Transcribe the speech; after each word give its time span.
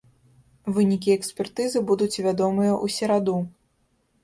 Вынікі 0.77 1.09
экспертызы 1.17 1.79
будуць 1.91 2.21
вядомыя 2.27 2.73
ў 2.83 2.99
сераду. 2.99 3.39